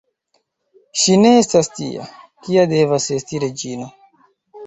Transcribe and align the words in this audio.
Ŝi 1.01 1.17
ne 1.25 1.33
estas 1.41 1.67
tia, 1.79 2.07
kia 2.47 2.63
devas 2.71 3.07
esti 3.19 3.43
reĝino. 3.45 3.93